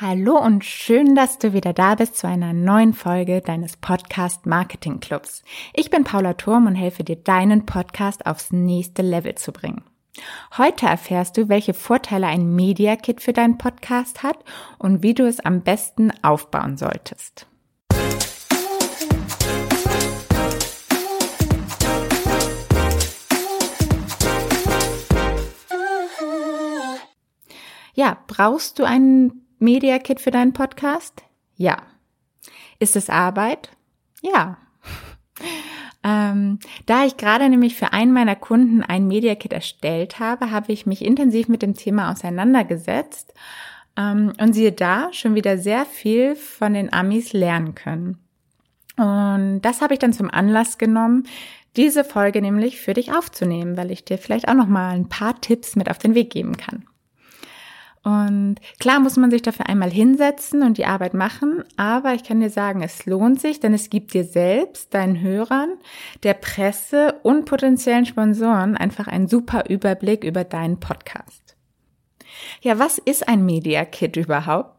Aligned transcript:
Hallo 0.00 0.36
und 0.40 0.64
schön, 0.64 1.14
dass 1.14 1.38
du 1.38 1.52
wieder 1.52 1.72
da 1.72 1.94
bist 1.94 2.16
zu 2.16 2.26
einer 2.26 2.52
neuen 2.52 2.94
Folge 2.94 3.40
deines 3.40 3.76
Podcast 3.76 4.44
Marketing 4.44 4.98
Clubs. 4.98 5.44
Ich 5.72 5.88
bin 5.88 6.02
Paula 6.02 6.34
Turm 6.34 6.66
und 6.66 6.74
helfe 6.74 7.04
dir, 7.04 7.14
deinen 7.14 7.64
Podcast 7.64 8.26
aufs 8.26 8.50
nächste 8.50 9.02
Level 9.02 9.36
zu 9.36 9.52
bringen. 9.52 9.84
Heute 10.58 10.86
erfährst 10.86 11.36
du, 11.36 11.48
welche 11.48 11.74
Vorteile 11.74 12.26
ein 12.26 12.56
Media 12.56 12.96
Kit 12.96 13.20
für 13.20 13.32
deinen 13.32 13.56
Podcast 13.56 14.24
hat 14.24 14.38
und 14.78 15.04
wie 15.04 15.14
du 15.14 15.28
es 15.28 15.38
am 15.38 15.60
besten 15.60 16.12
aufbauen 16.22 16.76
solltest. 16.76 17.46
Ja, 27.94 28.18
brauchst 28.26 28.80
du 28.80 28.82
einen 28.82 29.43
Media 29.64 29.98
Kit 29.98 30.20
für 30.20 30.30
deinen 30.30 30.52
Podcast? 30.52 31.22
Ja. 31.56 31.78
Ist 32.78 32.96
es 32.96 33.08
Arbeit? 33.08 33.70
Ja. 34.20 34.58
ähm, 36.04 36.58
da 36.84 37.06
ich 37.06 37.16
gerade 37.16 37.48
nämlich 37.48 37.74
für 37.74 37.94
einen 37.94 38.12
meiner 38.12 38.36
Kunden 38.36 38.82
ein 38.82 39.08
Media 39.08 39.34
Kit 39.34 39.54
erstellt 39.54 40.20
habe, 40.20 40.50
habe 40.50 40.70
ich 40.70 40.84
mich 40.84 41.02
intensiv 41.02 41.48
mit 41.48 41.62
dem 41.62 41.74
Thema 41.74 42.12
auseinandergesetzt 42.12 43.32
ähm, 43.96 44.34
und 44.38 44.52
siehe 44.52 44.72
da, 44.72 45.10
schon 45.14 45.34
wieder 45.34 45.56
sehr 45.56 45.86
viel 45.86 46.36
von 46.36 46.74
den 46.74 46.92
Amis 46.92 47.32
lernen 47.32 47.74
können. 47.74 48.18
Und 48.98 49.62
das 49.62 49.80
habe 49.80 49.94
ich 49.94 49.98
dann 49.98 50.12
zum 50.12 50.30
Anlass 50.30 50.76
genommen, 50.76 51.26
diese 51.74 52.04
Folge 52.04 52.42
nämlich 52.42 52.80
für 52.82 52.92
dich 52.92 53.14
aufzunehmen, 53.14 53.78
weil 53.78 53.90
ich 53.90 54.04
dir 54.04 54.18
vielleicht 54.18 54.46
auch 54.46 54.54
noch 54.54 54.68
mal 54.68 54.90
ein 54.90 55.08
paar 55.08 55.40
Tipps 55.40 55.74
mit 55.74 55.90
auf 55.90 55.98
den 55.98 56.14
Weg 56.14 56.28
geben 56.30 56.58
kann. 56.58 56.84
Und 58.04 58.56
klar 58.78 59.00
muss 59.00 59.16
man 59.16 59.30
sich 59.30 59.40
dafür 59.40 59.66
einmal 59.66 59.90
hinsetzen 59.90 60.62
und 60.62 60.76
die 60.76 60.84
Arbeit 60.84 61.14
machen, 61.14 61.64
aber 61.78 62.12
ich 62.12 62.22
kann 62.22 62.40
dir 62.40 62.50
sagen, 62.50 62.82
es 62.82 63.06
lohnt 63.06 63.40
sich, 63.40 63.60
denn 63.60 63.72
es 63.72 63.88
gibt 63.88 64.12
dir 64.12 64.24
selbst, 64.24 64.92
deinen 64.92 65.22
Hörern, 65.22 65.78
der 66.22 66.34
Presse 66.34 67.18
und 67.22 67.46
potenziellen 67.46 68.04
Sponsoren 68.04 68.76
einfach 68.76 69.06
einen 69.06 69.26
super 69.26 69.70
Überblick 69.70 70.22
über 70.22 70.44
deinen 70.44 70.80
Podcast. 70.80 71.56
Ja, 72.60 72.78
was 72.78 72.98
ist 72.98 73.26
ein 73.26 73.46
Media 73.46 73.86
Kit 73.86 74.16
überhaupt? 74.16 74.74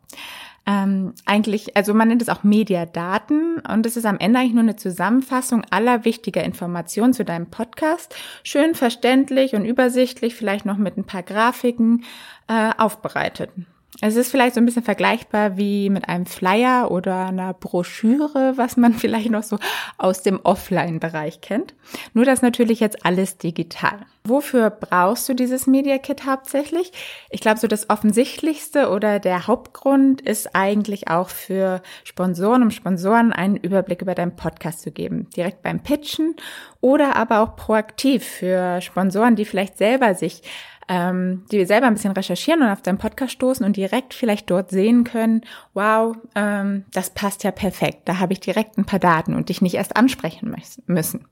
Ähm, 0.68 1.14
eigentlich, 1.26 1.78
also 1.78 1.94
man 1.94 2.08
nennt 2.08 2.22
es 2.22 2.30
auch 2.30 2.44
Mediadaten 2.44 3.60
und 3.60 3.86
es 3.86 3.98
ist 3.98 4.06
am 4.06 4.18
Ende 4.18 4.40
eigentlich 4.40 4.54
nur 4.54 4.64
eine 4.64 4.76
Zusammenfassung 4.76 5.64
aller 5.70 6.06
wichtiger 6.06 6.44
Informationen 6.44 7.14
zu 7.14 7.24
deinem 7.24 7.48
Podcast. 7.48 8.16
Schön 8.44 8.74
verständlich 8.74 9.54
und 9.54 9.66
übersichtlich, 9.66 10.36
vielleicht 10.36 10.66
noch 10.66 10.78
mit 10.78 10.98
ein 10.98 11.06
paar 11.06 11.24
Grafiken 11.24 12.04
äh, 12.48 12.72
aufbereitet. 12.78 13.52
Es 14.02 14.18
ist 14.18 14.30
vielleicht 14.30 14.56
so 14.56 14.62
ein 14.62 14.66
bisschen 14.66 14.84
vergleichbar 14.84 15.58
wie 15.58 15.90
mit 15.90 16.10
einem 16.10 16.26
Flyer 16.26 16.92
oder 16.92 17.28
einer 17.28 17.54
Broschüre, 17.54 18.54
was 18.56 18.76
man 18.76 18.94
vielleicht 18.96 19.30
noch 19.30 19.44
so 19.44 19.58
aus 19.98 20.22
dem 20.22 20.40
Offline-Bereich 20.44 21.42
kennt. 21.42 21.74
Nur 22.14 22.26
das 22.26 22.42
natürlich 22.42 22.80
jetzt 22.82 23.06
alles 23.06 23.38
digital. 23.38 24.06
Wofür 24.28 24.72
brauchst 24.72 25.30
du 25.30 25.36
dieses 25.36 25.68
Media 25.68 26.00
Kit 26.00 26.26
hauptsächlich? 26.26 26.92
Ich 27.30 27.42
glaube, 27.42 27.60
so 27.60 27.68
das 27.68 27.90
offensichtlichste 27.90 28.90
oder 28.90 29.20
der 29.20 29.48
Hauptgrund 29.48 30.20
ist 30.20 30.56
eigentlich 30.56 31.08
auch 31.10 31.30
für 31.30 31.82
Sponsoren, 32.04 32.64
um 32.64 32.72
Sponsoren 32.72 33.32
einen 33.32 33.56
Überblick 33.56 34.02
über 34.02 34.16
deinen 34.16 34.36
Podcast 34.36 34.82
zu 34.82 34.92
geben. 34.92 35.30
Direkt 35.38 35.62
beim 35.62 35.80
Pitchen 35.80 36.36
oder 36.82 37.16
aber 37.16 37.42
auch 37.42 37.56
proaktiv 37.56 38.26
für 38.26 38.82
Sponsoren, 38.82 39.36
die 39.36 39.46
vielleicht 39.46 39.78
selber 39.78 40.16
sich 40.16 40.42
ähm, 40.88 41.46
die 41.52 41.66
selber 41.66 41.88
ein 41.88 41.94
bisschen 41.94 42.12
recherchieren 42.12 42.62
und 42.62 42.70
auf 42.70 42.82
deinen 42.82 42.98
Podcast 42.98 43.34
stoßen 43.34 43.66
und 43.66 43.76
direkt 43.76 44.14
vielleicht 44.14 44.50
dort 44.50 44.70
sehen 44.70 45.04
können, 45.04 45.42
wow, 45.74 46.16
ähm, 46.36 46.86
das 46.94 47.10
passt 47.10 47.44
ja 47.44 47.52
perfekt. 47.52 48.04
Da 48.06 48.20
habe 48.20 48.34
ich 48.34 48.40
direkt 48.40 48.78
ein 48.78 48.86
paar 48.86 49.00
Daten 49.00 49.34
und 49.34 49.50
dich 49.50 49.62
nicht 49.62 49.76
erst 49.76 49.98
ansprechen 49.98 50.56
müssen. 50.88 51.28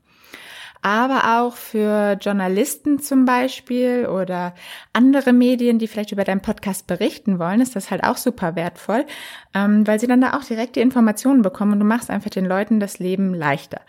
Aber 0.83 1.39
auch 1.39 1.55
für 1.55 2.17
Journalisten 2.19 2.99
zum 2.99 3.23
Beispiel 3.23 4.05
oder 4.05 4.53
andere 4.91 5.31
Medien, 5.31 5.79
die 5.79 5.87
vielleicht 5.87 6.11
über 6.11 6.25
deinen 6.25 6.41
Podcast 6.41 6.87
berichten 6.87 7.39
wollen, 7.39 7.61
ist 7.61 7.77
das 7.77 7.89
halt 7.89 8.03
auch 8.03 8.17
super 8.17 8.57
wertvoll, 8.57 9.05
ähm, 9.53 9.87
weil 9.87 10.01
sie 10.01 10.07
dann 10.07 10.19
da 10.19 10.37
auch 10.37 10.43
direkt 10.43 10.75
die 10.75 10.81
Informationen 10.81 11.41
bekommen 11.41 11.71
und 11.71 11.79
du 11.79 11.85
machst 11.85 12.09
einfach 12.09 12.29
den 12.29 12.43
Leuten 12.43 12.81
das 12.81 12.99
Leben 12.99 13.33
leichter. 13.33 13.79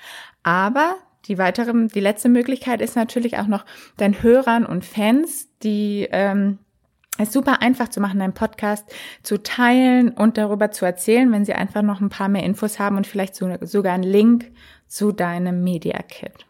Aber 0.45 0.95
die 1.27 1.39
weitere, 1.39 1.89
die 1.89 2.01
letzte 2.01 2.29
Möglichkeit 2.29 2.81
ist 2.81 2.97
natürlich 2.97 3.39
auch 3.39 3.47
noch 3.47 3.65
deinen 3.97 4.23
Hörern 4.23 4.67
und 4.67 4.85
Fans, 4.85 5.49
die 5.62 6.09
ähm, 6.11 6.59
es 7.19 7.33
super 7.33 7.62
einfach 7.62 7.89
zu 7.89 8.01
machen, 8.01 8.19
deinen 8.19 8.35
Podcast 8.35 8.93
zu 9.23 9.43
teilen 9.43 10.11
und 10.11 10.37
darüber 10.37 10.71
zu 10.71 10.85
erzählen, 10.85 11.31
wenn 11.33 11.45
sie 11.45 11.55
einfach 11.55 11.83
noch 11.83 12.01
ein 12.01 12.09
paar 12.09 12.29
mehr 12.29 12.43
Infos 12.43 12.79
haben 12.79 12.97
und 12.97 13.07
vielleicht 13.07 13.37
sogar 13.37 13.93
einen 13.93 14.03
Link 14.03 14.51
zu 14.87 15.12
deinem 15.12 15.62
Media 15.62 16.03
Kit. 16.03 16.47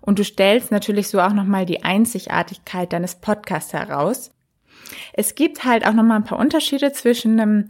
Und 0.00 0.18
du 0.18 0.24
stellst 0.24 0.70
natürlich 0.70 1.08
so 1.08 1.20
auch 1.20 1.32
nochmal 1.32 1.66
die 1.66 1.82
Einzigartigkeit 1.82 2.92
deines 2.92 3.16
Podcasts 3.16 3.72
heraus. 3.72 4.32
Es 5.12 5.34
gibt 5.34 5.64
halt 5.64 5.86
auch 5.86 5.92
nochmal 5.92 6.16
ein 6.16 6.24
paar 6.24 6.38
Unterschiede 6.38 6.92
zwischen 6.92 7.38
einem 7.38 7.68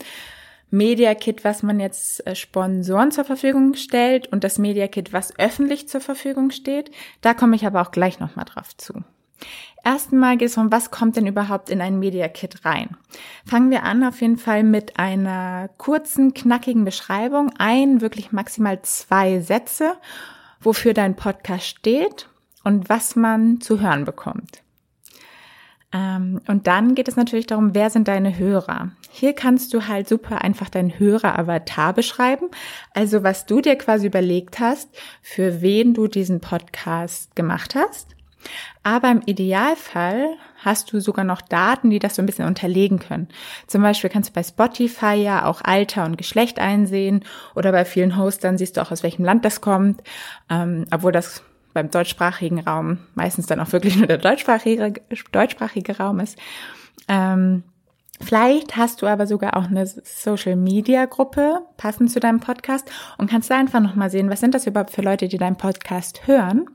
Media 0.71 1.15
Kit, 1.15 1.45
was 1.45 1.63
man 1.63 1.81
jetzt 1.81 2.27
äh, 2.27 2.35
Sponsoren 2.35 3.11
zur 3.11 3.25
Verfügung 3.25 3.75
stellt 3.75 4.29
und 4.29 4.45
das 4.45 4.59
Media 4.59 4.89
Kit, 4.89 5.13
was 5.13 5.39
öffentlich 5.39 5.89
zur 5.89 6.01
Verfügung 6.01 6.51
steht. 6.51 6.91
Da 7.21 7.35
komme 7.35 7.57
ich 7.57 7.67
aber 7.67 7.83
auch 7.83 7.91
gleich 7.91 8.21
nochmal 8.21 8.45
drauf 8.45 8.77
zu. 8.77 9.03
Erstmal 9.85 10.37
geht 10.37 10.49
es 10.49 10.59
um, 10.59 10.71
was 10.71 10.91
kommt 10.91 11.17
denn 11.17 11.27
überhaupt 11.27 11.71
in 11.71 11.81
ein 11.81 11.99
Media 11.99 12.29
Kit 12.29 12.65
rein? 12.65 12.97
Fangen 13.47 13.71
wir 13.71 13.83
an 13.85 14.05
auf 14.05 14.21
jeden 14.21 14.37
Fall 14.37 14.63
mit 14.63 14.99
einer 14.99 15.71
kurzen, 15.79 16.35
knackigen 16.35 16.85
Beschreibung. 16.85 17.51
Ein, 17.59 18.01
wirklich 18.01 18.33
maximal 18.33 18.83
zwei 18.83 19.41
Sätze, 19.41 19.95
wofür 20.61 20.93
dein 20.93 21.17
Podcast 21.17 21.67
steht 21.67 22.29
und 22.63 22.91
was 22.91 23.17
man 23.17 23.61
zu 23.61 23.81
hören 23.81 24.05
bekommt. 24.05 24.63
Ähm, 25.93 26.41
und 26.47 26.67
dann 26.67 26.95
geht 26.95 27.09
es 27.09 27.17
natürlich 27.17 27.47
darum, 27.47 27.75
wer 27.75 27.91
sind 27.91 28.07
deine 28.09 28.39
Hörer? 28.39 28.93
Hier 29.11 29.33
kannst 29.33 29.75
du 29.75 29.89
halt 29.89 30.09
super 30.09 30.43
einfach 30.43 30.69
deinen 30.69 30.99
Hörer-Avatar 30.99 31.93
beschreiben. 31.93 32.47
Also 32.95 33.25
was 33.25 33.47
du 33.47 33.61
dir 33.61 33.77
quasi 33.77 34.07
überlegt 34.07 34.61
hast, 34.61 34.89
für 35.21 35.63
wen 35.63 35.95
du 35.95 36.07
diesen 36.07 36.41
Podcast 36.41 37.35
gemacht 37.35 37.75
hast. 37.75 38.15
Aber 38.83 39.11
im 39.11 39.23
Idealfall 39.27 40.37
hast 40.65 40.93
du 40.93 41.01
sogar 41.01 41.25
noch 41.25 41.43
Daten, 41.43 41.91
die 41.91 41.99
das 41.99 42.17
so 42.17 42.23
ein 42.23 42.27
bisschen 42.27 42.47
unterlegen 42.47 42.99
können. 42.99 43.29
Zum 43.67 43.83
Beispiel 43.83 44.09
kannst 44.09 44.31
du 44.31 44.35
bei 44.35 44.43
Spotify 44.43 45.15
ja 45.15 45.45
auch 45.45 45.61
Alter 45.63 46.05
und 46.05 46.17
Geschlecht 46.17 46.59
einsehen 46.59 47.25
oder 47.55 47.73
bei 47.73 47.85
vielen 47.85 48.17
Hostern 48.17 48.57
siehst 48.57 48.77
du 48.77 48.81
auch, 48.81 48.91
aus 48.91 49.03
welchem 49.03 49.25
Land 49.25 49.45
das 49.45 49.61
kommt, 49.61 50.03
ähm, 50.49 50.87
obwohl 50.91 51.13
das 51.13 51.43
beim 51.73 51.91
deutschsprachigen 51.91 52.61
Raum 52.61 52.99
meistens 53.15 53.47
dann 53.47 53.61
auch 53.61 53.73
wirklich 53.73 53.97
nur 53.97 54.07
der 54.07 54.19
deutschsprachige, 54.19 54.95
deutschsprachige 55.33 55.97
Raum 55.99 56.21
ist. 56.21 56.39
Ähm, 57.09 57.65
Vielleicht 58.23 58.77
hast 58.77 59.01
du 59.01 59.07
aber 59.07 59.27
sogar 59.27 59.57
auch 59.57 59.65
eine 59.65 59.87
Social 59.87 60.55
Media 60.55 61.07
Gruppe 61.07 61.63
passend 61.79 62.11
zu 62.11 62.21
deinem 62.21 62.39
Podcast 62.39 62.91
und 63.17 63.31
kannst 63.31 63.51
da 63.51 63.59
einfach 63.59 63.81
nochmal 63.81 64.11
sehen, 64.11 64.29
was 64.29 64.41
sind 64.41 64.55
das 64.55 64.67
überhaupt 64.67 64.91
für 64.91 65.01
Leute, 65.01 65.27
die 65.27 65.39
deinen 65.39 65.57
Podcast 65.57 66.27
hören. 66.27 66.67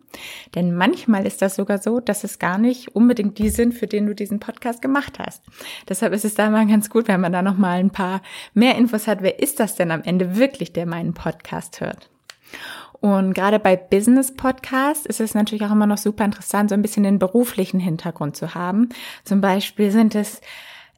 Denn 0.55 0.75
manchmal 0.75 1.27
ist 1.27 1.43
das 1.43 1.55
sogar 1.55 1.77
so, 1.77 1.99
dass 1.99 2.23
es 2.23 2.39
gar 2.39 2.57
nicht 2.57 2.95
unbedingt 2.95 3.37
die 3.37 3.49
sind, 3.49 3.73
für 3.73 3.85
den 3.85 4.07
du 4.07 4.15
diesen 4.15 4.39
Podcast 4.39 4.81
gemacht 4.81 5.19
hast. 5.19 5.43
Deshalb 5.87 6.13
ist 6.13 6.25
es 6.25 6.33
da 6.33 6.49
mal 6.49 6.65
ganz 6.65 6.89
gut, 6.89 7.07
wenn 7.07 7.21
man 7.21 7.33
da 7.33 7.43
nochmal 7.43 7.79
ein 7.79 7.91
paar 7.91 8.21
mehr 8.55 8.75
Infos 8.75 9.05
hat. 9.05 9.21
Wer 9.21 9.39
ist 9.39 9.59
das 9.59 9.75
denn 9.75 9.91
am 9.91 10.01
Ende 10.01 10.37
wirklich, 10.37 10.73
der 10.73 10.87
meinen 10.87 11.13
Podcast 11.13 11.79
hört? 11.79 12.09
Und 13.05 13.35
gerade 13.35 13.59
bei 13.59 13.75
Business 13.75 14.33
Podcasts 14.35 15.05
ist 15.05 15.21
es 15.21 15.35
natürlich 15.35 15.63
auch 15.63 15.71
immer 15.71 15.85
noch 15.85 15.99
super 15.99 16.25
interessant, 16.25 16.71
so 16.71 16.73
ein 16.73 16.81
bisschen 16.81 17.03
den 17.03 17.19
beruflichen 17.19 17.79
Hintergrund 17.79 18.35
zu 18.35 18.55
haben. 18.55 18.89
Zum 19.23 19.41
Beispiel 19.41 19.91
sind 19.91 20.15
es 20.15 20.41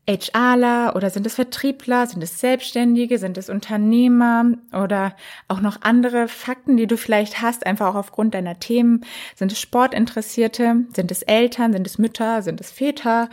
HRler 0.07 0.95
oder 0.95 1.09
sind 1.09 1.27
es 1.27 1.35
Vertriebler, 1.35 2.07
sind 2.07 2.23
es 2.23 2.39
Selbstständige, 2.39 3.17
sind 3.17 3.37
es 3.37 3.49
Unternehmer 3.49 4.45
oder 4.71 5.17
auch 5.49 5.59
noch 5.59 5.81
andere 5.81 6.29
Fakten, 6.29 6.77
die 6.77 6.87
du 6.87 6.95
vielleicht 6.95 7.41
hast, 7.41 7.65
einfach 7.65 7.87
auch 7.87 7.95
aufgrund 7.95 8.35
deiner 8.35 8.57
Themen. 8.57 9.01
Sind 9.35 9.51
es 9.51 9.59
Sportinteressierte, 9.59 10.85
sind 10.95 11.11
es 11.11 11.23
Eltern, 11.23 11.73
sind 11.73 11.85
es 11.85 11.97
Mütter, 11.97 12.41
sind 12.41 12.61
es 12.61 12.71
Väter, 12.71 13.29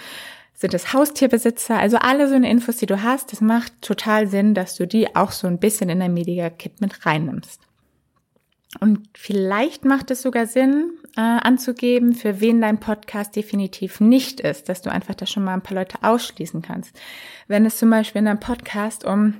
sind 0.53 0.75
es 0.75 0.93
Haustierbesitzer, 0.93 1.79
also 1.79 1.99
alle 1.99 2.29
so 2.29 2.35
eine 2.35 2.51
Infos, 2.51 2.79
die 2.79 2.87
du 2.87 3.05
hast, 3.05 3.31
das 3.31 3.41
macht 3.41 3.83
total 3.83 4.27
Sinn, 4.27 4.53
dass 4.53 4.75
du 4.75 4.85
die 4.85 5.15
auch 5.15 5.31
so 5.31 5.47
ein 5.47 5.61
bisschen 5.61 5.91
in 5.91 6.01
dein 6.01 6.13
Media 6.13 6.51
Kit 6.51 6.81
mit 6.81 7.07
reinnimmst. 7.07 7.61
Und 8.81 9.09
vielleicht 9.15 9.85
macht 9.85 10.11
es 10.11 10.23
sogar 10.23 10.47
Sinn, 10.47 10.93
äh, 11.17 11.21
anzugeben, 11.21 12.15
für 12.15 12.41
wen 12.41 12.61
dein 12.61 12.81
Podcast 12.81 13.37
definitiv 13.37 14.01
nicht 14.01 14.41
ist, 14.41 14.69
dass 14.69 14.83
du 14.83 14.91
einfach 14.91 15.15
da 15.15 15.27
schon 15.27 15.45
mal 15.45 15.55
ein 15.55 15.63
paar 15.63 15.77
Leute 15.77 15.99
ausschließen 16.03 16.63
kannst. 16.63 16.99
Wenn 17.47 17.65
es 17.67 17.79
zum 17.79 17.91
Beispiel 17.91 18.21
in 18.21 18.27
deinem 18.27 18.41
Podcast 18.41 19.05
um 19.05 19.35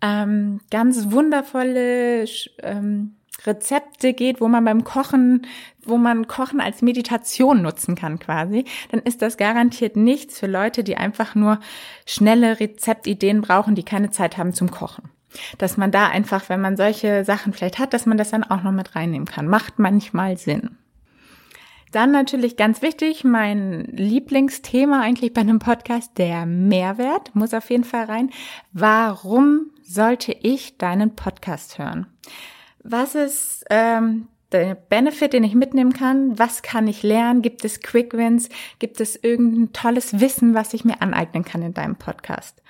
ähm, 0.00 0.60
ganz 0.70 1.10
wundervolle 1.10 2.26
ähm, 2.62 3.16
Rezepte 3.46 4.12
geht, 4.12 4.40
wo 4.40 4.48
man 4.48 4.64
beim 4.64 4.84
Kochen, 4.84 5.46
wo 5.82 5.96
man 5.96 6.28
Kochen 6.28 6.60
als 6.60 6.82
Meditation 6.82 7.62
nutzen 7.62 7.94
kann 7.94 8.18
quasi, 8.18 8.64
dann 8.90 9.00
ist 9.00 9.22
das 9.22 9.36
garantiert 9.36 9.96
nichts 9.96 10.38
für 10.38 10.46
Leute, 10.46 10.84
die 10.84 10.96
einfach 10.96 11.34
nur 11.34 11.58
schnelle 12.06 12.60
Rezeptideen 12.60 13.40
brauchen, 13.40 13.74
die 13.74 13.82
keine 13.82 14.10
Zeit 14.10 14.38
haben 14.38 14.54
zum 14.54 14.70
Kochen. 14.70 15.10
Dass 15.58 15.76
man 15.76 15.90
da 15.90 16.08
einfach, 16.08 16.48
wenn 16.48 16.60
man 16.60 16.76
solche 16.76 17.24
Sachen 17.24 17.52
vielleicht 17.52 17.78
hat, 17.78 17.92
dass 17.92 18.06
man 18.06 18.18
das 18.18 18.30
dann 18.30 18.44
auch 18.44 18.62
noch 18.62 18.72
mit 18.72 18.94
reinnehmen 18.94 19.26
kann. 19.26 19.48
Macht 19.48 19.78
manchmal 19.78 20.36
Sinn. 20.36 20.78
Dann 21.94 22.10
natürlich 22.10 22.56
ganz 22.56 22.82
wichtig, 22.82 23.22
mein 23.22 23.84
Lieblingsthema 23.84 25.00
eigentlich 25.00 25.32
bei 25.32 25.42
einem 25.42 25.60
Podcast, 25.60 26.18
der 26.18 26.44
Mehrwert, 26.44 27.32
muss 27.36 27.54
auf 27.54 27.70
jeden 27.70 27.84
Fall 27.84 28.06
rein. 28.06 28.30
Warum 28.72 29.70
sollte 29.80 30.32
ich 30.32 30.76
deinen 30.76 31.14
Podcast 31.14 31.78
hören? 31.78 32.08
Was 32.82 33.14
ist 33.14 33.64
ähm, 33.70 34.26
der 34.50 34.74
Benefit, 34.74 35.34
den 35.34 35.44
ich 35.44 35.54
mitnehmen 35.54 35.92
kann? 35.92 36.36
Was 36.36 36.62
kann 36.62 36.88
ich 36.88 37.04
lernen? 37.04 37.42
Gibt 37.42 37.64
es 37.64 37.80
Quick 37.80 38.12
Wins? 38.14 38.48
Gibt 38.80 39.00
es 39.00 39.14
irgendein 39.22 39.72
tolles 39.72 40.18
Wissen, 40.18 40.52
was 40.54 40.74
ich 40.74 40.84
mir 40.84 41.00
aneignen 41.00 41.44
kann 41.44 41.62
in 41.62 41.74
deinem 41.74 41.94
Podcast? 41.94 42.60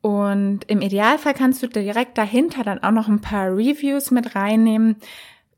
Und 0.00 0.60
im 0.68 0.80
Idealfall 0.80 1.34
kannst 1.34 1.62
du 1.62 1.66
direkt 1.66 2.16
dahinter 2.18 2.62
dann 2.62 2.82
auch 2.82 2.92
noch 2.92 3.08
ein 3.08 3.20
paar 3.20 3.48
Reviews 3.48 4.10
mit 4.10 4.34
reinnehmen, 4.36 4.96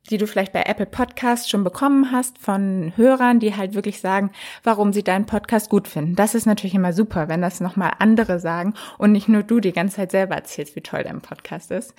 die 0.09 0.19
du 0.19 0.27
vielleicht 0.27 0.53
bei 0.53 0.63
Apple 0.63 0.87
Podcasts 0.87 1.49
schon 1.49 1.63
bekommen 1.63 2.11
hast 2.11 2.39
von 2.39 2.93
Hörern, 2.97 3.39
die 3.39 3.57
halt 3.57 3.75
wirklich 3.75 4.01
sagen, 4.01 4.31
warum 4.65 4.93
sie 4.93 5.05
deinen 5.05 5.27
Podcast 5.27 5.71
gut 5.71 5.87
finden. 5.87 6.17
Das 6.17 6.35
ist 6.35 6.47
natürlich 6.47 6.75
immer 6.75 6.93
super, 6.93 7.29
wenn 7.29 7.43
das 7.43 7.61
nochmal 7.61 7.93
andere 7.99 8.41
sagen 8.41 8.75
und 8.99 9.13
nicht 9.13 9.29
nur 9.29 9.43
du 9.43 9.61
die 9.61 9.73
ganze 9.73 9.97
Zeit 9.97 10.11
selber 10.11 10.35
erzählst, 10.35 10.75
wie 10.75 10.81
toll 10.81 11.05
dein 11.05 11.21
Podcast 11.21 11.71
ist. 11.71 11.95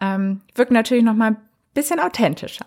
Ähm, 0.00 0.40
wirkt 0.54 0.72
natürlich 0.72 1.04
nochmal 1.04 1.32
ein 1.32 1.36
bisschen 1.74 2.00
authentischer. 2.00 2.66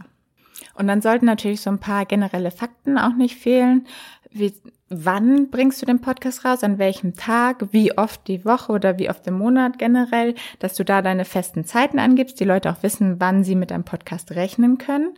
Und 0.75 0.87
dann 0.87 1.01
sollten 1.01 1.25
natürlich 1.25 1.61
so 1.61 1.69
ein 1.69 1.79
paar 1.79 2.05
generelle 2.05 2.51
Fakten 2.51 2.97
auch 2.97 3.15
nicht 3.15 3.37
fehlen. 3.37 3.87
Wie, 4.31 4.53
wann 4.95 5.49
bringst 5.49 5.81
du 5.81 5.85
den 5.85 6.01
Podcast 6.01 6.45
raus, 6.45 6.63
an 6.63 6.77
welchem 6.77 7.15
Tag, 7.15 7.67
wie 7.71 7.97
oft 7.97 8.27
die 8.27 8.45
Woche 8.45 8.71
oder 8.71 8.97
wie 8.97 9.09
oft 9.09 9.25
im 9.27 9.37
Monat 9.37 9.79
generell, 9.79 10.35
dass 10.59 10.75
du 10.75 10.85
da 10.85 11.01
deine 11.01 11.25
festen 11.25 11.65
Zeiten 11.65 11.99
angibst, 11.99 12.39
die 12.39 12.45
Leute 12.45 12.71
auch 12.71 12.83
wissen, 12.83 13.19
wann 13.19 13.43
sie 13.43 13.55
mit 13.55 13.71
deinem 13.71 13.83
Podcast 13.83 14.31
rechnen 14.31 14.77
können. 14.77 15.15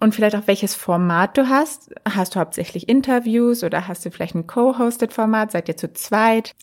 Und 0.00 0.14
vielleicht 0.14 0.36
auch 0.36 0.46
welches 0.46 0.76
Format 0.76 1.36
du 1.36 1.48
hast. 1.48 1.92
Hast 2.08 2.36
du 2.36 2.40
hauptsächlich 2.40 2.88
Interviews 2.88 3.64
oder 3.64 3.88
hast 3.88 4.06
du 4.06 4.12
vielleicht 4.12 4.36
ein 4.36 4.46
Co-hosted 4.46 5.12
Format? 5.12 5.50
Seid 5.50 5.68
ihr 5.68 5.76
zu 5.76 5.92
zweit? 5.92 6.54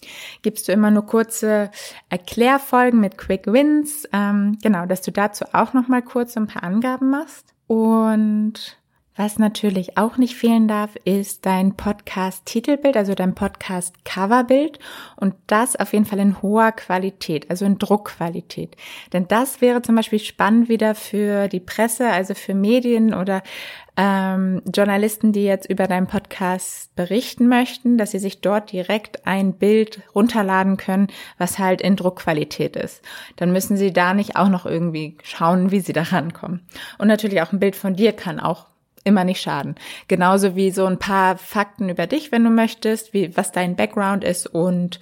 Gibst 0.42 0.68
du 0.68 0.72
immer 0.72 0.90
nur 0.90 1.06
kurze 1.06 1.70
Erklärfolgen 2.10 3.02
mit 3.02 3.18
Quick 3.18 3.48
Wins? 3.48 4.08
Ähm, 4.14 4.58
genau, 4.64 4.86
dass 4.86 5.02
du 5.02 5.12
dazu 5.12 5.44
auch 5.52 5.74
nochmal 5.74 6.02
kurz 6.02 6.38
ein 6.38 6.48
paar 6.48 6.64
Angaben 6.64 7.10
machst. 7.10 7.54
Und 7.68 8.78
was 9.16 9.40
natürlich 9.40 9.98
auch 9.98 10.18
nicht 10.18 10.36
fehlen 10.36 10.68
darf, 10.68 10.96
ist 11.06 11.46
dein 11.46 11.76
Podcast-Titelbild, 11.78 12.98
also 12.98 13.16
dein 13.16 13.34
Podcast-Coverbild 13.34 14.80
und 15.16 15.36
das 15.48 15.76
auf 15.78 15.94
jeden 15.94 16.06
Fall 16.06 16.20
in 16.20 16.42
hoher 16.42 16.74
Qualität, 16.74 17.50
also 17.50 17.66
in 17.66 17.78
Druckqualität. 17.78 18.76
Denn 19.14 19.28
das 19.28 19.62
wäre 19.62 19.82
zum 19.82 19.96
Beispiel 19.96 20.20
spannend 20.20 20.68
wieder 20.68 20.96
für 20.96 21.48
die 21.48 21.62
Presse, 21.62 22.10
also 22.10 22.34
für 22.34 22.54
Medien 22.54 23.14
oder 23.14 23.42
ähm, 23.98 24.62
Journalisten, 24.74 25.32
die 25.32 25.46
jetzt 25.46 25.70
über 25.70 25.88
deinen 25.88 26.08
Podcast 26.08 26.94
berichten 26.98 27.48
möchten, 27.48 27.98
dass 27.98 28.12
sie 28.12 28.20
sich 28.20 28.42
dort 28.42 28.74
direkt 28.74 29.26
ein 29.26 29.54
Bild 29.54 30.02
runterladen 30.14 30.76
können, 30.76 31.08
was 31.38 31.60
halt 31.60 31.82
in 31.82 31.96
Druckqualität 31.96 32.76
ist. 32.76 33.02
Dann 33.38 33.54
müssen 33.54 33.78
sie 33.78 33.94
da 33.94 34.14
nicht 34.14 34.36
auch 34.36 34.50
noch 34.50 34.66
irgendwie 34.66 35.18
schauen, 35.24 35.72
wie 35.72 35.80
sie 35.80 35.94
da 35.94 36.04
rankommen. 36.04 36.66
Und 36.98 37.08
natürlich 37.08 37.42
auch 37.42 37.54
ein 37.54 37.60
Bild 37.60 37.78
von 37.78 37.96
dir 37.96 38.12
kann 38.12 38.42
auch 38.42 38.66
immer 39.06 39.24
nicht 39.24 39.42
schaden. 39.42 39.76
Genauso 40.10 40.56
wie 40.58 40.72
so 40.72 40.86
ein 40.86 41.00
paar 41.00 41.38
Fakten 41.38 41.88
über 41.88 42.08
dich, 42.08 42.34
wenn 42.34 42.44
du 42.44 42.50
möchtest, 42.50 43.14
wie 43.14 43.38
was 43.38 43.54
dein 43.54 43.78
Background 43.78 44.26
ist 44.26 44.48
und 44.48 45.00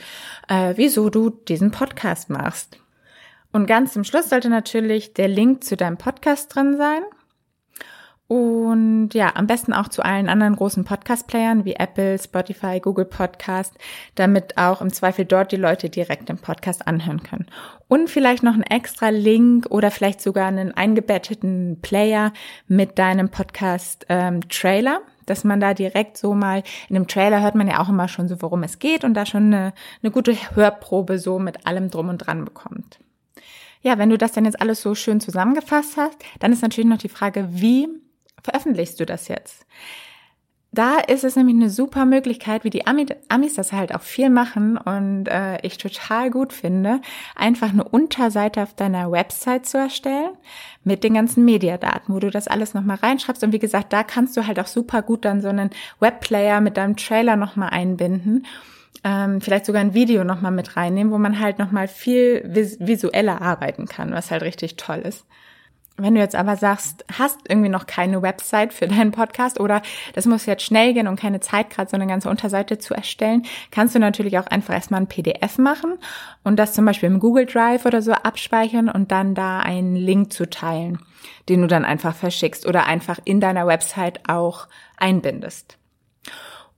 äh, 0.48 0.74
wieso 0.76 1.10
du 1.10 1.32
diesen 1.32 1.72
Podcast 1.72 2.30
machst. 2.30 2.78
Und 3.52 3.66
ganz 3.66 3.94
zum 3.94 4.04
Schluss 4.04 4.30
sollte 4.30 4.50
natürlich 4.50 5.14
der 5.14 5.28
Link 5.28 5.64
zu 5.64 5.78
deinem 5.78 5.98
Podcast 5.98 6.54
drin 6.54 6.78
sein. 6.78 7.02
Und 8.34 9.14
ja, 9.14 9.36
am 9.36 9.46
besten 9.46 9.74
auch 9.74 9.90
zu 9.90 10.02
allen 10.02 10.28
anderen 10.28 10.56
großen 10.56 10.86
Podcast-Playern 10.86 11.66
wie 11.66 11.76
Apple, 11.76 12.18
Spotify, 12.18 12.80
Google 12.80 13.06
Podcast, 13.06 13.76
damit 14.16 14.58
auch 14.58 14.82
im 14.82 14.92
Zweifel 14.92 15.26
dort 15.26 15.52
die 15.52 15.58
Leute 15.58 15.88
direkt 15.88 16.30
den 16.30 16.40
Podcast 16.40 16.88
anhören 16.88 17.22
können. 17.22 17.46
Und 17.88 18.10
vielleicht 18.10 18.42
noch 18.42 18.56
ein 18.56 18.64
extra 18.64 19.10
Link 19.10 19.68
oder 19.70 19.92
vielleicht 19.92 20.20
sogar 20.20 20.48
einen 20.48 20.72
eingebetteten 20.72 21.78
Player 21.84 22.34
mit 22.68 22.98
deinem 22.98 23.30
Podcast-Trailer. 23.30 24.96
Ähm, 24.96 25.12
dass 25.28 25.44
man 25.44 25.60
da 25.60 25.76
direkt 25.76 26.18
so 26.18 26.34
mal, 26.34 26.64
in 26.90 26.96
dem 26.96 27.08
Trailer 27.08 27.44
hört 27.44 27.54
man 27.54 27.68
ja 27.68 27.84
auch 27.84 27.90
immer 27.90 28.08
schon 28.08 28.28
so, 28.28 28.42
worum 28.42 28.64
es 28.64 28.80
geht 28.80 29.04
und 29.04 29.14
da 29.14 29.28
schon 29.28 29.54
eine, 29.54 29.74
eine 30.02 30.12
gute 30.12 30.34
Hörprobe 30.56 31.20
so 31.20 31.38
mit 31.38 31.68
allem 31.68 31.92
drum 31.92 32.10
und 32.10 32.18
dran 32.18 32.44
bekommt. 32.44 33.00
Ja, 33.84 34.00
wenn 34.00 34.10
du 34.10 34.18
das 34.18 34.32
dann 34.32 34.46
jetzt 34.46 34.60
alles 34.60 34.82
so 34.82 34.96
schön 34.96 35.22
zusammengefasst 35.22 35.98
hast, 35.98 36.18
dann 36.40 36.52
ist 36.52 36.64
natürlich 36.64 36.90
noch 36.90 36.98
die 36.98 37.10
Frage, 37.10 37.48
wie 37.52 37.88
veröffentlichst 38.44 39.00
du 39.00 39.06
das 39.06 39.28
jetzt? 39.28 39.66
Da 40.74 40.98
ist 40.98 41.24
es 41.24 41.36
nämlich 41.36 41.56
eine 41.56 41.70
super 41.70 42.04
Möglichkeit, 42.04 42.64
wie 42.64 42.72
die 42.72 42.88
Amis 42.88 43.54
das 43.54 43.72
halt 43.72 43.94
auch 43.94 44.02
viel 44.02 44.32
machen 44.32 44.76
und 44.76 45.28
äh, 45.28 45.60
ich 45.62 45.78
total 45.78 46.32
gut 46.32 46.52
finde, 46.52 47.00
einfach 47.36 47.70
eine 47.70 47.84
Unterseite 47.84 48.64
auf 48.64 48.74
deiner 48.74 49.12
Website 49.12 49.68
zu 49.68 49.78
erstellen 49.78 50.32
mit 50.84 51.04
den 51.04 51.14
ganzen 51.14 51.46
Mediadaten, 51.46 52.16
wo 52.16 52.18
du 52.18 52.32
das 52.32 52.48
alles 52.48 52.74
nochmal 52.74 52.98
reinschreibst. 52.98 53.44
Und 53.44 53.54
wie 53.54 53.60
gesagt, 53.60 53.94
da 53.94 54.02
kannst 54.02 54.36
du 54.36 54.48
halt 54.48 54.60
auch 54.60 54.66
super 54.66 55.04
gut 55.04 55.26
dann 55.26 55.44
so 55.44 55.50
einen 55.50 55.70
Webplayer 56.00 56.60
mit 56.60 56.76
deinem 56.78 56.98
Trailer 56.98 57.36
nochmal 57.36 57.70
einbinden. 57.70 58.48
Ähm, 59.04 59.42
vielleicht 59.42 59.68
sogar 59.68 59.82
ein 59.82 59.94
Video 59.94 60.24
nochmal 60.24 60.52
mit 60.52 60.76
reinnehmen, 60.76 61.14
wo 61.14 61.20
man 61.20 61.40
halt 61.40 61.60
nochmal 61.60 61.88
viel 61.88 62.42
vis 62.48 62.80
visueller 62.80 63.44
arbeiten 63.44 63.86
kann, 63.86 64.12
was 64.12 64.32
halt 64.32 64.42
richtig 64.42 64.78
toll 64.78 65.00
ist. 65.00 65.28
Wenn 65.96 66.16
du 66.16 66.22
jetzt 66.22 66.36
aber 66.36 66.56
sagst, 66.56 67.06
hast 67.20 67.42
irgendwie 67.48 67.70
noch 67.70 67.86
keine 67.86 68.24
Website 68.24 68.74
für 68.74 68.88
deinen 68.88 69.12
Podcast 69.12 69.60
oder 69.60 69.84
das 70.14 70.26
muss 70.26 70.48
jetzt 70.48 70.64
schnell 70.64 70.94
gehen 70.94 71.08
und 71.08 71.20
keine 71.20 71.40
Zeit 71.40 71.70
gerade 71.70 71.90
so 71.90 71.96
eine 71.96 72.08
ganze 72.08 72.30
Unterseite 72.30 72.80
zu 72.80 72.96
erstellen, 72.96 73.46
kannst 73.70 73.94
du 73.94 74.00
natürlich 74.00 74.40
auch 74.40 74.48
einfach 74.48 74.74
erstmal 74.74 75.02
ein 75.02 75.08
PDF 75.08 75.60
machen 75.60 76.00
und 76.44 76.58
das 76.58 76.74
zum 76.74 76.86
Beispiel 76.86 77.08
im 77.08 77.20
Google 77.20 77.46
Drive 77.46 77.86
oder 77.86 78.02
so 78.02 78.12
abspeichern 78.12 78.90
und 78.90 79.12
dann 79.12 79.36
da 79.36 79.60
einen 79.60 79.96
Link 79.96 80.34
zu 80.34 80.50
teilen, 80.50 80.98
den 81.48 81.62
du 81.62 81.68
dann 81.68 81.86
einfach 81.86 82.16
verschickst 82.16 82.66
oder 82.66 82.88
einfach 82.88 83.20
in 83.24 83.40
deiner 83.40 83.68
Website 83.68 84.28
auch 84.28 84.68
einbindest. 84.98 85.78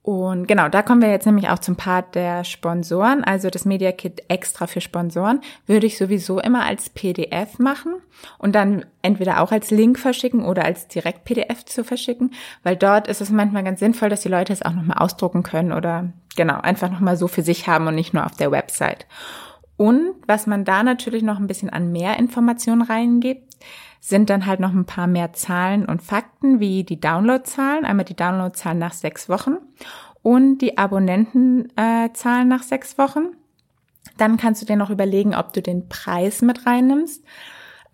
Und 0.05 0.47
genau, 0.47 0.69
da 0.69 0.83
kommen 0.83 1.01
wir 1.01 1.09
jetzt 1.09 1.25
nämlich 1.25 1.49
auch 1.49 1.57
zum 1.57 1.77
Part 1.77 2.13
der 2.13 2.43
Sponsoren. 2.43 3.23
Also 3.23 3.49
das 3.49 3.65
Media 3.65 3.91
Kit 3.91 4.21
extra 4.27 4.67
für 4.67 4.79
Sponsoren 4.79 5.41
würde 5.65 5.87
ich 5.87 5.97
sowieso 5.97 6.39
immer 6.39 6.63
als 6.63 6.91
PDF 6.91 7.57
machen 7.57 7.95
und 8.38 8.53
dann 8.53 8.85
entweder 9.01 9.41
auch 9.41 9.51
als 9.51 9.71
Link 9.71 9.97
verschicken 9.97 10.45
oder 10.45 10.63
als 10.63 10.88
direkt 10.88 11.25
PDF 11.25 11.65
zu 11.65 11.83
verschicken, 11.83 12.35
weil 12.62 12.75
dort 12.75 13.07
ist 13.07 13.19
es 13.19 13.31
manchmal 13.31 13.63
ganz 13.63 13.79
sinnvoll, 13.79 14.09
dass 14.09 14.21
die 14.21 14.29
Leute 14.29 14.53
es 14.53 14.62
auch 14.62 14.74
nochmal 14.74 15.00
ausdrucken 15.00 15.41
können 15.41 15.71
oder 15.71 16.13
genau, 16.35 16.62
einfach 16.62 16.91
nochmal 16.91 17.17
so 17.17 17.27
für 17.27 17.41
sich 17.41 17.67
haben 17.67 17.88
und 17.88 17.95
nicht 17.95 18.13
nur 18.13 18.27
auf 18.27 18.35
der 18.35 18.51
Website. 18.51 19.07
Und 19.75 20.13
was 20.27 20.45
man 20.45 20.65
da 20.65 20.83
natürlich 20.83 21.24
noch 21.24 21.39
ein 21.39 21.47
bisschen 21.47 21.71
an 21.71 21.91
mehr 21.91 22.19
Informationen 22.19 22.83
reingibt, 22.83 23.44
sind 24.05 24.29
dann 24.29 24.45
halt 24.45 24.59
noch 24.59 24.71
ein 24.71 24.85
paar 24.85 25.07
mehr 25.07 25.33
Zahlen 25.33 25.83
und 25.83 26.03
Fakten 26.03 26.59
wie 26.59 26.83
die 26.83 27.00
Downloadzahlen, 27.00 27.85
einmal 27.85 28.05
die 28.05 28.15
Downloadzahlen 28.15 28.77
nach 28.77 28.93
sechs 28.93 29.29
Wochen 29.29 29.57
und 30.21 30.59
die 30.59 30.77
Abonnentenzahlen 30.77 32.47
nach 32.47 32.62
sechs 32.62 33.00
Wochen. 33.00 33.29
Dann 34.17 34.38
kannst 34.38 34.62
du 34.62 34.67
dir 34.67 34.75
noch 34.75 34.91
überlegen, 34.91 35.33
ob 35.33 35.53
du 35.53 35.62
den 35.63 35.89
Preis 35.89 36.43
mit 36.43 36.67
reinnimmst. 36.67 37.25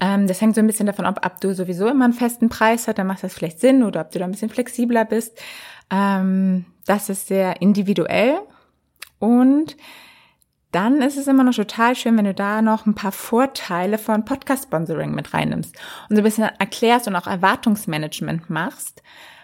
Ähm, 0.01 0.27
das 0.27 0.41
hängt 0.41 0.53
so 0.56 0.60
ein 0.60 0.68
bisschen 0.68 0.86
davon 0.86 1.06
ab, 1.06 1.25
ob 1.25 1.39
du 1.39 1.56
sowieso 1.56 1.88
immer 1.88 2.03
einen 2.03 2.13
festen 2.13 2.50
Preis 2.50 2.89
hast, 2.89 2.98
dann 2.98 3.08
macht 3.08 3.24
das 3.24 3.34
vielleicht 3.34 3.62
Sinn 3.62 3.82
oder 3.82 4.01
ob 4.01 4.12
du 4.12 4.20
da 4.20 4.25
ein 4.25 4.32
bisschen 4.32 4.50
flexibler 4.50 5.06
bist. 5.06 5.41
Ähm, 5.89 6.65
das 6.86 7.08
ist 7.08 7.27
sehr 7.27 7.62
individuell 7.62 8.38
und 9.18 9.77
dann 10.72 11.01
ist 11.01 11.18
es 11.18 11.28
immer 11.28 11.44
noch 11.44 11.54
total 11.54 11.96
schön, 11.96 12.18
wenn 12.18 12.25
du 12.25 12.34
da 12.34 12.62
noch 12.62 12.86
ein 12.86 12.96
paar 12.96 13.12
Vorteile 13.12 13.98
von 13.98 14.25
Podcast-Sponsoring 14.25 15.12
mit 15.13 15.34
reinnimmst 15.34 15.75
und 16.10 16.16
so 16.16 16.22
ein 16.22 16.24
bisschen 16.24 16.50
erklärst 16.60 17.08
und 17.08 17.16
auch 17.16 17.28
Erwartungsmanagement 17.28 18.50
machst, 18.50 19.04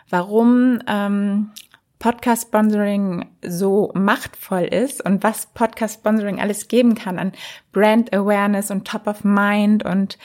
warum 0.10 0.80
ähm, 0.88 1.52
Podcast-Sponsoring 2.00 3.26
so 3.44 3.92
machtvoll 3.94 4.64
ist 4.64 5.04
und 5.04 5.24
was 5.24 5.48
Podcast-Sponsoring 5.48 6.40
alles 6.40 6.68
geben 6.68 6.96
kann 6.96 7.20
an 7.20 7.34
Brand 7.72 8.14
Awareness 8.14 8.72
und 8.72 8.88
Top 8.88 9.08
of 9.08 9.24
Mind 9.24 9.84
und 9.84 10.18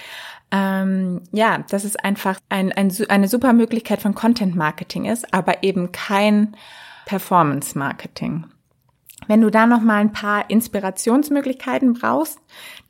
ähm, 0.52 1.22
ja, 1.32 1.64
dass 1.70 1.84
es 1.84 1.96
einfach 1.96 2.38
ein, 2.50 2.72
ein, 2.72 2.92
eine 3.08 3.26
super 3.26 3.54
Möglichkeit 3.54 4.02
von 4.02 4.14
Content 4.14 4.54
Marketing 4.54 5.06
ist, 5.06 5.32
aber 5.32 5.62
eben 5.62 5.92
kein 5.92 6.54
Performance 7.06 7.76
Marketing. 7.76 8.44
Wenn 9.28 9.40
du 9.40 9.50
da 9.50 9.66
noch 9.66 9.80
mal 9.80 9.96
ein 9.96 10.12
paar 10.12 10.48
Inspirationsmöglichkeiten 10.50 11.94
brauchst, 11.94 12.38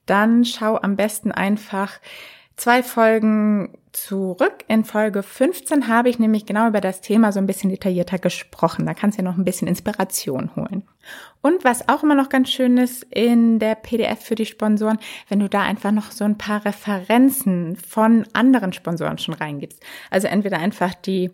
dann 0.07 0.45
schau 0.45 0.79
am 0.79 0.97
besten 0.97 1.33
einfach 1.33 1.93
zwei 2.57 2.83
Folgen 2.83 3.77
zurück. 3.93 4.65
In 4.69 4.85
Folge 4.85 5.23
15 5.23 5.89
habe 5.89 6.09
ich 6.09 6.19
nämlich 6.19 6.47
genau 6.47 6.69
über 6.69 6.81
das 6.81 7.01
Thema 7.01 7.31
so 7.33 7.39
ein 7.39 7.47
bisschen 7.47 7.71
detaillierter 7.71 8.19
gesprochen. 8.19 8.87
Da 8.87 8.95
kannst 8.95 9.19
du 9.19 9.23
ja 9.23 9.29
noch 9.29 9.37
ein 9.37 9.45
bisschen 9.45 9.69
Inspiration 9.69 10.55
holen. 10.57 10.83
Und 11.43 11.65
was 11.65 11.89
auch 11.89 12.03
immer 12.03 12.15
noch 12.15 12.29
ganz 12.29 12.51
schön 12.51 12.79
ist 12.79 13.03
in 13.11 13.59
der 13.59 13.75
PDF 13.75 14.21
für 14.21 14.35
die 14.35 14.47
Sponsoren, 14.47 14.99
wenn 15.29 15.41
du 15.41 15.49
da 15.49 15.63
einfach 15.63 15.93
noch 15.93 16.11
so 16.11 16.25
ein 16.25 16.39
paar 16.39 16.65
Referenzen 16.65 17.77
von 17.77 18.27
anderen 18.33 18.73
Sponsoren 18.73 19.19
schon 19.19 19.35
reingibst. 19.35 19.83
Also 20.11 20.29
entweder 20.29 20.59
einfach 20.59 20.95
die 20.95 21.31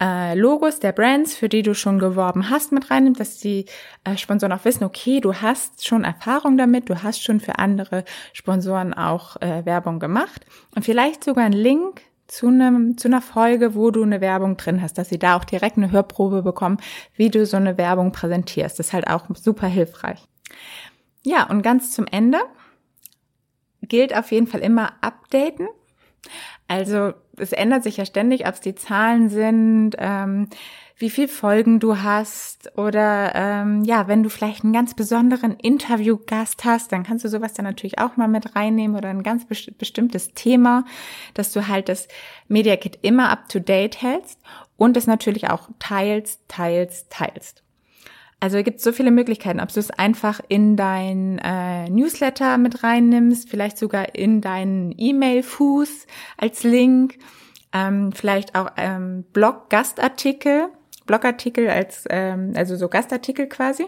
äh, 0.00 0.34
Logos 0.34 0.80
der 0.80 0.92
Brands, 0.92 1.34
für 1.34 1.48
die 1.48 1.62
du 1.62 1.74
schon 1.74 1.98
geworben 1.98 2.50
hast, 2.50 2.72
mit 2.72 2.90
reinnimmst, 2.90 3.20
dass 3.20 3.38
die 3.38 3.66
äh, 4.04 4.16
Sponsoren 4.16 4.52
auch 4.52 4.64
wissen, 4.64 4.84
okay, 4.84 5.20
du 5.20 5.34
hast 5.34 5.86
schon 5.86 6.04
Erfahrung 6.04 6.56
damit, 6.56 6.88
du 6.88 7.02
hast 7.02 7.22
schon 7.22 7.40
für 7.40 7.58
andere 7.58 8.04
Sponsoren 8.32 8.94
auch 8.94 9.36
äh, 9.40 9.64
Werbung 9.64 10.00
gemacht 10.00 10.46
und 10.74 10.84
vielleicht 10.84 11.24
sogar 11.24 11.44
einen 11.44 11.54
Link 11.54 12.02
zu, 12.26 12.46
einem, 12.46 12.96
zu 12.96 13.08
einer 13.08 13.22
Folge, 13.22 13.74
wo 13.74 13.90
du 13.90 14.02
eine 14.02 14.20
Werbung 14.20 14.56
drin 14.56 14.80
hast, 14.80 14.98
dass 14.98 15.08
sie 15.08 15.18
da 15.18 15.36
auch 15.36 15.44
direkt 15.44 15.76
eine 15.76 15.90
Hörprobe 15.90 16.42
bekommen, 16.42 16.78
wie 17.16 17.28
du 17.28 17.44
so 17.44 17.56
eine 17.56 17.76
Werbung 17.76 18.12
präsentierst. 18.12 18.78
Das 18.78 18.88
ist 18.88 18.92
halt 18.92 19.08
auch 19.08 19.26
super 19.34 19.66
hilfreich. 19.66 20.24
Ja, 21.24 21.48
und 21.50 21.62
ganz 21.62 21.92
zum 21.92 22.06
Ende 22.06 22.38
gilt 23.82 24.16
auf 24.16 24.30
jeden 24.30 24.46
Fall 24.46 24.60
immer 24.60 24.92
updaten. 25.00 25.68
Also 26.68 27.14
es 27.40 27.52
ändert 27.52 27.82
sich 27.82 27.96
ja 27.96 28.04
ständig, 28.04 28.46
ob 28.46 28.54
es 28.54 28.60
die 28.60 28.74
Zahlen 28.74 29.28
sind, 29.28 29.96
ähm, 29.98 30.48
wie 31.00 31.08
viel 31.08 31.28
Folgen 31.28 31.80
du 31.80 32.02
hast 32.02 32.76
oder 32.76 33.32
ähm, 33.34 33.84
ja, 33.84 34.06
wenn 34.06 34.22
du 34.22 34.28
vielleicht 34.28 34.64
einen 34.64 34.74
ganz 34.74 34.92
besonderen 34.94 35.56
Interviewgast 35.56 36.64
hast, 36.64 36.92
dann 36.92 37.04
kannst 37.04 37.24
du 37.24 37.28
sowas 37.28 37.54
dann 37.54 37.64
natürlich 37.64 37.98
auch 37.98 38.18
mal 38.18 38.28
mit 38.28 38.54
reinnehmen 38.54 38.96
oder 38.96 39.08
ein 39.08 39.22
ganz 39.22 39.46
best 39.46 39.78
bestimmtes 39.78 40.34
Thema, 40.34 40.84
dass 41.32 41.52
du 41.52 41.68
halt 41.68 41.88
das 41.88 42.06
Media 42.48 42.76
Kit 42.76 42.98
immer 43.00 43.30
up 43.30 43.48
to 43.48 43.60
date 43.60 44.02
hältst 44.02 44.38
und 44.76 44.94
es 44.96 45.06
natürlich 45.06 45.48
auch 45.48 45.70
teilst, 45.78 46.42
teilst, 46.48 47.10
teilst. 47.10 47.62
Also 48.40 48.56
es 48.56 48.64
gibt 48.64 48.80
so 48.80 48.92
viele 48.92 49.10
Möglichkeiten, 49.10 49.60
ob 49.60 49.70
du 49.70 49.78
es 49.78 49.90
einfach 49.90 50.40
in 50.48 50.74
dein 50.74 51.38
äh, 51.38 51.90
Newsletter 51.90 52.56
mit 52.56 52.82
reinnimmst, 52.82 53.50
vielleicht 53.50 53.76
sogar 53.76 54.14
in 54.14 54.40
deinen 54.40 54.94
E-Mail-Fuß 54.96 56.06
als 56.38 56.62
Link, 56.62 57.18
ähm, 57.74 58.12
vielleicht 58.12 58.54
auch 58.54 58.70
ähm, 58.78 59.24
Blog-Gastartikel, 59.34 60.68
Blogartikel 61.04 61.68
als, 61.68 62.04
ähm, 62.08 62.54
also 62.56 62.76
so 62.76 62.88
Gastartikel 62.88 63.46
quasi. 63.46 63.86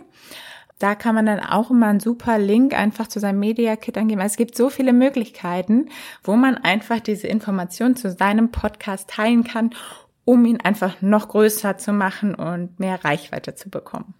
Da 0.78 0.96
kann 0.96 1.14
man 1.14 1.26
dann 1.26 1.40
auch 1.40 1.70
immer 1.70 1.86
einen 1.86 2.00
super 2.00 2.38
Link 2.38 2.74
einfach 2.76 3.06
zu 3.06 3.20
seinem 3.20 3.38
Media 3.38 3.76
Kit 3.76 3.96
angeben. 3.96 4.20
Also 4.20 4.32
es 4.32 4.36
gibt 4.36 4.56
so 4.56 4.68
viele 4.68 4.92
Möglichkeiten, 4.92 5.88
wo 6.24 6.34
man 6.36 6.56
einfach 6.56 7.00
diese 7.00 7.28
Information 7.28 7.96
zu 7.96 8.10
seinem 8.10 8.50
Podcast 8.50 9.08
teilen 9.08 9.44
kann, 9.44 9.70
um 10.24 10.44
ihn 10.44 10.60
einfach 10.60 11.02
noch 11.02 11.28
größer 11.28 11.78
zu 11.78 11.92
machen 11.92 12.34
und 12.34 12.78
mehr 12.78 13.04
Reichweite 13.04 13.54
zu 13.54 13.70
bekommen. 13.70 14.14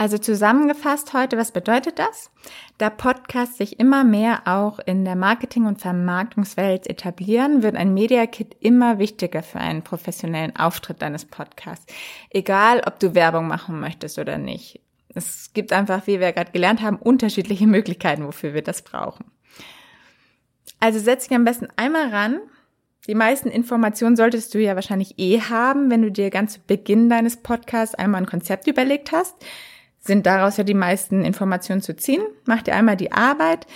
Also 0.00 0.16
zusammengefasst 0.16 1.12
heute, 1.12 1.36
was 1.36 1.50
bedeutet 1.50 1.98
das? 1.98 2.30
Da 2.78 2.88
Podcasts 2.88 3.58
sich 3.58 3.80
immer 3.80 4.04
mehr 4.04 4.42
auch 4.46 4.78
in 4.78 5.04
der 5.04 5.16
Marketing- 5.16 5.66
und 5.66 5.80
Vermarktungswelt 5.80 6.86
etablieren, 6.86 7.64
wird 7.64 7.74
ein 7.74 7.94
Media 7.94 8.26
Kit 8.26 8.56
immer 8.60 9.00
wichtiger 9.00 9.42
für 9.42 9.58
einen 9.58 9.82
professionellen 9.82 10.54
Auftritt 10.54 11.02
deines 11.02 11.24
Podcasts. 11.24 11.92
Egal, 12.30 12.80
ob 12.86 13.00
du 13.00 13.16
Werbung 13.16 13.48
machen 13.48 13.80
möchtest 13.80 14.20
oder 14.20 14.38
nicht. 14.38 14.80
Es 15.16 15.52
gibt 15.52 15.72
einfach, 15.72 16.06
wie 16.06 16.20
wir 16.20 16.32
gerade 16.32 16.52
gelernt 16.52 16.80
haben, 16.80 16.96
unterschiedliche 16.96 17.66
Möglichkeiten, 17.66 18.24
wofür 18.24 18.54
wir 18.54 18.62
das 18.62 18.82
brauchen. 18.82 19.24
Also 20.78 21.00
setz 21.00 21.26
dich 21.26 21.36
am 21.36 21.44
besten 21.44 21.66
einmal 21.74 22.10
ran. 22.10 22.38
Die 23.06 23.14
meisten 23.14 23.48
Informationen 23.48 24.16
solltest 24.16 24.54
du 24.54 24.58
ja 24.58 24.74
wahrscheinlich 24.74 25.14
eh 25.18 25.40
haben, 25.40 25.90
wenn 25.90 26.02
du 26.02 26.10
dir 26.10 26.30
ganz 26.30 26.54
zu 26.54 26.60
Beginn 26.66 27.08
deines 27.08 27.38
Podcasts 27.38 27.94
einmal 27.94 28.22
ein 28.22 28.26
Konzept 28.26 28.66
überlegt 28.66 29.12
hast 29.12 29.36
sind 30.08 30.26
daraus 30.26 30.56
ja 30.56 30.64
die 30.64 30.74
meisten 30.74 31.24
Informationen 31.24 31.82
zu 31.82 31.96
ziehen. 31.96 32.22
Mach 32.44 32.62
dir 32.62 32.74
einmal 32.74 32.96
die 32.96 33.12
Arbeit, 33.12 33.66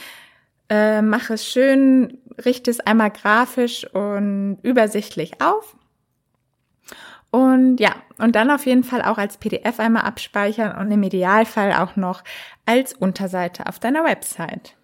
äh, 0.68 1.02
mach 1.02 1.30
es 1.30 1.46
schön, 1.46 2.18
richte 2.44 2.70
es 2.70 2.80
einmal 2.80 3.10
grafisch 3.10 3.86
und 3.92 4.58
übersichtlich 4.62 5.40
auf. 5.40 5.76
Und 7.30 7.78
ja, 7.78 7.94
und 8.18 8.36
dann 8.36 8.50
auf 8.50 8.66
jeden 8.66 8.84
Fall 8.84 9.02
auch 9.02 9.16
als 9.16 9.38
PDF 9.38 9.80
einmal 9.80 10.02
abspeichern 10.02 10.76
und 10.76 10.90
im 10.90 11.02
Idealfall 11.02 11.72
auch 11.72 11.96
noch 11.96 12.24
als 12.66 12.92
Unterseite 12.92 13.66
auf 13.66 13.78
deiner 13.78 14.04
Website. 14.04 14.76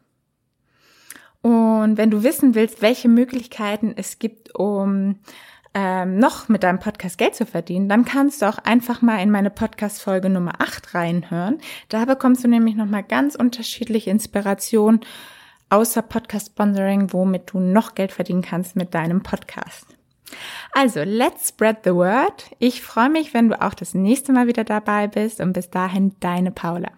Und 1.42 1.96
wenn 1.96 2.10
du 2.10 2.22
wissen 2.22 2.54
willst, 2.54 2.82
welche 2.82 3.08
Möglichkeiten 3.08 3.94
es 3.96 4.18
gibt, 4.18 4.54
um 4.54 5.20
ähm, 5.74 6.18
noch 6.18 6.48
mit 6.48 6.62
deinem 6.62 6.80
Podcast 6.80 7.18
Geld 7.18 7.34
zu 7.34 7.46
verdienen, 7.46 7.88
dann 7.88 8.04
kannst 8.04 8.42
du 8.42 8.46
auch 8.46 8.58
einfach 8.58 9.02
mal 9.02 9.22
in 9.22 9.30
meine 9.30 9.50
Podcast-Folge 9.50 10.28
Nummer 10.28 10.60
8 10.60 10.94
reinhören. 10.94 11.58
Da 11.88 12.04
bekommst 12.04 12.42
du 12.42 12.48
nämlich 12.48 12.74
nochmal 12.74 13.04
ganz 13.04 13.34
unterschiedliche 13.34 14.10
Inspiration 14.10 15.00
außer 15.70 16.02
Podcast-Sponsoring, 16.02 17.12
womit 17.12 17.52
du 17.52 17.60
noch 17.60 17.94
Geld 17.94 18.12
verdienen 18.12 18.42
kannst 18.42 18.74
mit 18.74 18.94
deinem 18.94 19.22
Podcast. 19.22 19.86
Also, 20.72 21.02
let's 21.02 21.48
spread 21.48 21.78
the 21.84 21.94
word. 21.94 22.50
Ich 22.58 22.82
freue 22.82 23.10
mich, 23.10 23.32
wenn 23.32 23.48
du 23.48 23.60
auch 23.60 23.74
das 23.74 23.94
nächste 23.94 24.32
Mal 24.32 24.46
wieder 24.46 24.64
dabei 24.64 25.06
bist 25.06 25.40
und 25.40 25.52
bis 25.52 25.70
dahin 25.70 26.14
deine 26.20 26.50
Paula. 26.50 26.97